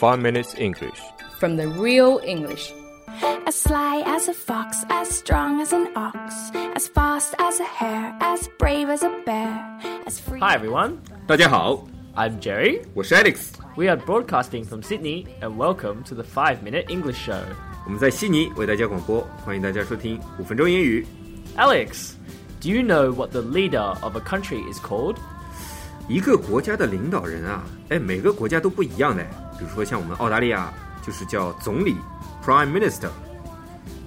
[0.00, 0.99] 5 Minutes English.
[1.39, 2.71] from the real English.
[3.45, 8.15] As sly as a fox, as strong as an ox, as fast as a hare,
[8.21, 9.49] as brave as a bear,
[10.05, 10.39] as free.
[10.39, 10.97] Hi everyone,
[11.27, 11.83] 大家好，
[12.15, 12.81] I'm Jerry.
[12.93, 17.41] 我是 Alex， We are broadcasting from Sydney and welcome to the 5 Minute English Show.
[17.85, 21.05] 我们在悉尼为大家广播，欢迎大家收听五分钟英语。
[21.57, 22.13] Alex,
[22.61, 25.17] do you know what the leader of a country is called?
[26.07, 29.25] 一个国家的领导人啊，哎，每个国家都不一样的。
[29.60, 30.72] 比如说像我们澳大利亚
[31.04, 31.96] 就是叫总理
[32.44, 33.10] （Prime Minister），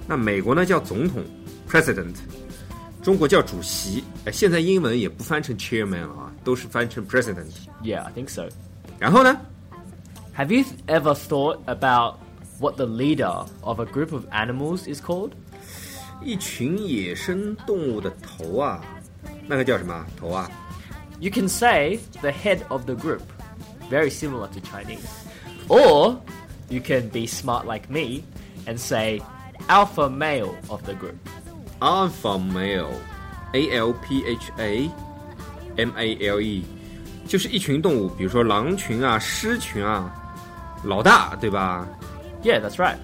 [0.06, 1.24] 那美国呢叫总统
[1.68, 2.14] （President），
[3.02, 4.04] 中国叫主席。
[4.24, 7.50] 哎，现在英文也不翻成 Chairman 了啊，都是翻成 President。
[7.82, 8.48] Yeah, I think so.
[8.98, 9.36] 然后呢，
[10.36, 12.16] Have you ever thought about
[12.58, 15.32] what the leader of a group of animals is called?
[16.22, 18.84] 一群野生动物的头啊，
[19.46, 20.50] 那个叫什么头啊？
[21.18, 23.22] You can say the head of the group,
[23.90, 25.00] very similar to Chinese.
[25.68, 26.20] Or
[26.68, 28.22] you can be smart like me
[28.66, 29.20] and say
[29.68, 31.16] alpha male of the group.
[31.80, 34.90] Alpha male，A L P H A
[35.78, 36.64] M A L E，
[37.26, 40.12] 就是一群动物，比如说狼群啊、狮群啊，
[40.84, 41.86] 老大，对吧？
[42.42, 42.96] Yeah, that's right.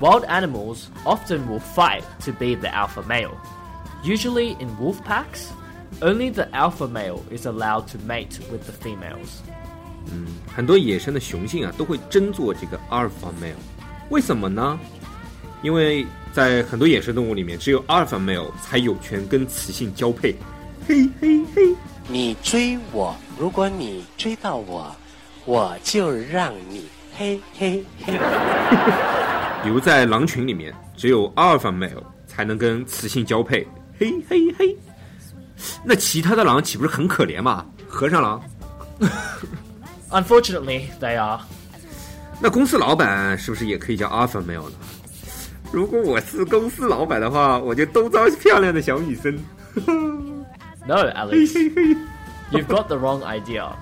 [0.00, 3.32] Wild animals often will fight to be the alpha male.
[4.04, 5.50] Usually in wolf packs,
[6.00, 9.40] only the alpha male is allowed to mate with the females.
[10.53, 13.55] 很多野生的雄性啊，都会争做这个 alpha male，
[14.09, 14.79] 为什么呢？
[15.61, 20.35] 因为在很多野生动物里面，只有 alpha male 才有权跟雌性交配。
[20.87, 21.75] 嘿嘿嘿，
[22.07, 24.93] 你追我，如果你追到我，
[25.45, 28.19] 我就让你嘿嘿嘿。
[29.63, 33.65] 比如 在狼群里面，只有 alpha male 才能跟雌性交配。
[33.99, 34.75] 嘿嘿嘿，
[35.85, 37.65] 那其他的狼岂不是很可怜嘛？
[37.87, 38.41] 和尚狼。
[40.10, 41.40] Unfortunately, they are.
[42.40, 44.76] 那公司老板是不是也可以叫 alpha male 呢？
[45.72, 49.38] 如果我是公司老板的话，我就都招漂亮的小女生。
[50.86, 51.52] No, Alex.
[52.52, 53.74] You've got the wrong idea.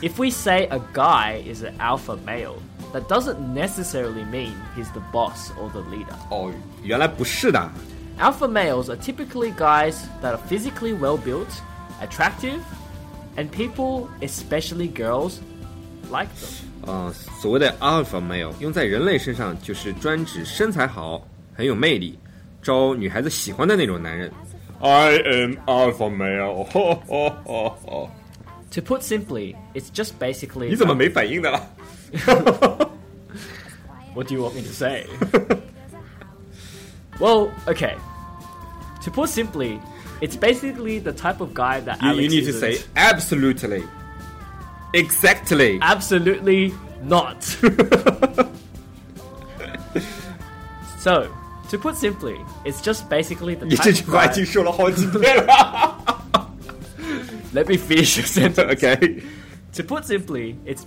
[0.00, 2.56] If we say a guy is an alpha male,
[2.92, 6.16] that doesn't necessarily mean he's the boss or the leader.
[6.30, 6.50] 哦，
[6.82, 7.70] 原来不是的。
[8.18, 11.46] Alpha males are typically guys that are physically well built,
[12.00, 12.60] attractive,
[13.36, 15.38] and people, especially girls,
[16.10, 16.90] like them.
[16.90, 22.18] 啊、所谓的 alpha male 用在人类身上，就是专指身材好、很有魅力、
[22.62, 24.30] 招女孩子喜欢的那种男人。
[24.80, 28.10] I am alpha male 吼 吼吼吼
[28.72, 30.68] To put simply, it's just basically.
[30.70, 31.68] 你怎 么没反应的了？
[34.14, 35.06] What do you want me to say?
[37.20, 37.94] well, okay.
[39.04, 39.78] To put simply,
[40.20, 42.60] it's basically the type of guy that You, Alex you need to isn't.
[42.60, 43.84] say absolutely,
[44.96, 45.78] exactly.
[45.80, 46.72] absolutely
[47.04, 47.42] not.
[50.98, 51.28] so,
[51.70, 54.32] to put simply, it's just basically the 你 type 这 of 句话已 guy.
[54.34, 55.98] 经说了好几遍了。
[57.54, 58.70] Let me finish your sentence.
[58.72, 59.22] OK，
[59.74, 60.84] To put simply, it's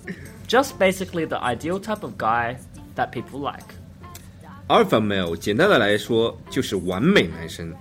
[0.48, 2.58] just basically the ideal type of guy
[2.96, 3.66] that people like.
[4.68, 7.74] Alpha male 简单的来说就是完美男生。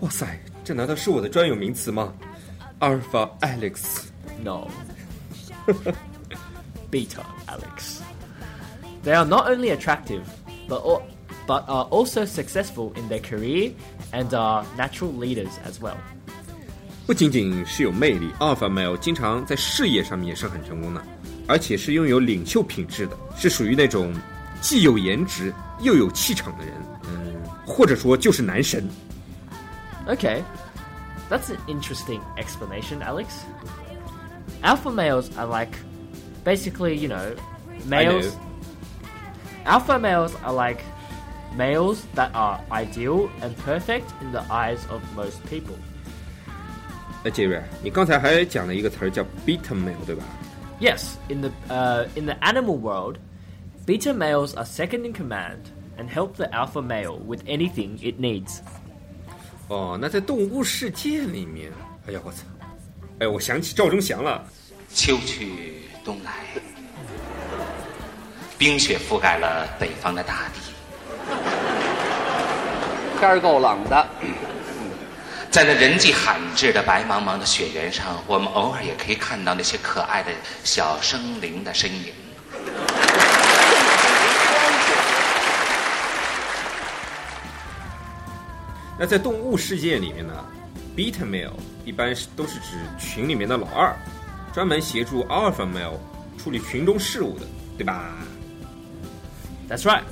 [0.00, 2.12] 哇塞，这难道是我的专有名词吗？
[2.80, 4.04] Alpha Alex。
[4.42, 4.68] No.
[6.90, 8.02] Beta, Alex.
[9.02, 10.22] They are not only attractive,
[10.68, 11.02] but, al-
[11.46, 13.72] but are also successful in their career
[14.12, 15.96] and are natural leaders as well.
[17.06, 21.02] 不仅仅是有魅力，Alpha male 经常在事业上面也是很成功的，
[21.48, 24.14] 而且是拥有领袖品质的，是属于那种
[24.60, 26.74] 既有颜值又有气场的人。
[27.04, 27.34] 嗯，
[27.66, 28.88] 或者说就是男神。
[30.06, 30.42] Okay,
[31.28, 33.26] that's an interesting explanation, Alex.
[34.62, 35.76] Alpha males are like,
[36.44, 37.34] basically, you know,
[37.86, 38.34] males.
[38.34, 38.40] know.
[39.64, 40.82] Alpha males are like
[41.56, 45.76] males that are ideal and perfect in the eyes of most people.
[47.24, 50.24] 那杰瑞，你刚才还讲了一个词儿叫 beta male，对吧？
[50.80, 53.18] Yes, in the uh, in the animal world,
[53.86, 58.60] beta males are second in command and help the alpha male with anything it needs.
[59.68, 61.70] 哦，那在动物世界里面，
[62.08, 62.42] 哎呀，我操！
[63.19, 64.45] 哎，我想起赵忠祥了。
[64.93, 66.31] 秋去冬来，
[68.59, 70.59] 冰雪覆盖了北方的大地。
[73.19, 74.07] 天儿够冷的，
[75.49, 80.31] 在那人迹罕至的白茫茫的雪原上，我们偶尔也可以看到那些可爱的
[80.63, 82.13] 小生灵的身影。
[88.99, 90.33] 那在动物世界里面呢
[90.95, 91.51] ，beta male
[91.86, 93.94] 一般是都是指群里面的老二，
[94.52, 95.98] 专门协助 alpha male
[96.38, 97.46] 处理群中事务的，
[97.76, 98.12] 对吧？
[99.68, 100.02] That's right.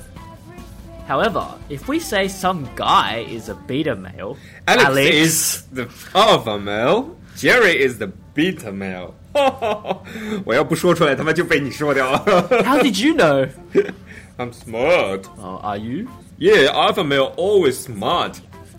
[1.07, 7.05] However, if we say some guy is a beta male, Alex, is the alpha male.
[7.35, 9.13] Jerry is the beta male.
[10.45, 12.19] 我要不说出来，他妈就被你说掉了。
[12.63, 13.47] How did you know?
[14.37, 15.23] I'm smart.
[15.37, 16.07] Oh, are you?
[16.37, 18.35] Yeah, alpha male always smart.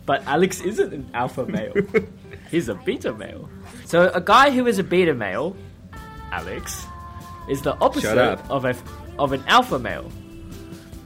[0.07, 1.73] But Alex isn't an alpha male.
[2.51, 3.49] He's a beta male.
[3.87, 5.55] So a guy who is a beta male,
[6.33, 6.87] Alex,
[7.49, 8.41] is the opposite up.
[8.51, 8.75] of a
[9.17, 10.05] of an alpha male.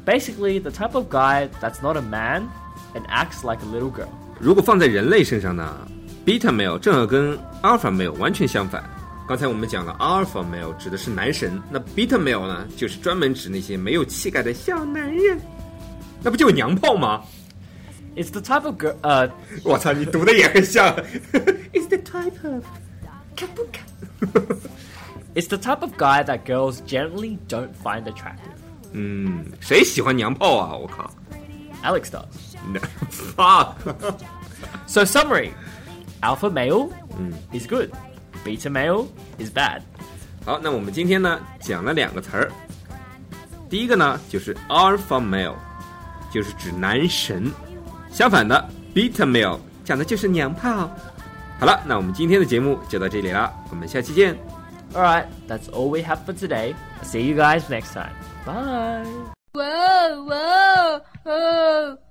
[0.05, 2.49] Basically, the type of guy that's not a man
[2.95, 4.09] and acts like a little girl.
[4.39, 5.87] 如果放在人类身上呢，
[6.25, 8.83] beta male 正好跟 alpha male 完全相反。
[9.29, 15.41] 刚才我们讲了，alpha male 指的是男神，那 beta male 呢，就是专门指那些没有气概的小男人。
[16.23, 17.23] 那不就是娘炮吗？
[18.17, 18.97] It's the type of girl.
[19.03, 19.31] Uh,
[19.63, 20.97] 我操，你读的也很像。
[21.73, 22.65] It's the type of
[25.35, 28.57] it's the type of guy that girls generally don't find attractive.
[28.93, 30.75] 嗯，谁喜欢娘炮啊？
[30.75, 31.11] 我靠
[31.83, 32.25] Alex does.
[32.73, 32.81] 那，
[33.11, 33.75] fuck，
[34.87, 35.51] So summary:
[36.23, 36.89] alpha male
[37.53, 37.91] is good,
[38.43, 39.09] beta male
[39.39, 39.83] is bad.
[40.47, 42.51] 好，那我们今天呢讲了两个词儿，
[43.69, 45.57] 第一个呢就是 alpha male，
[46.33, 47.53] 就是指男神；
[48.12, 50.90] 相反的 beta male 讲的就是娘炮。
[51.60, 54.36] 好了，那我们今天的节目就到这里了，我们下期见。
[54.94, 56.76] All right, that's all we have for today.
[57.04, 58.12] See you guys next time.
[58.46, 59.06] Bye.
[59.54, 62.11] Whoa, whoa, whoa.